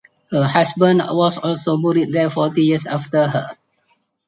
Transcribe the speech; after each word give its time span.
Her 0.31 0.45
husband 0.47 0.99
was 1.11 1.37
also 1.37 1.77
buried 1.77 2.11
there 2.11 2.31
forty 2.31 2.63
years 2.63 2.87
after 2.87 3.27
her. 3.27 3.55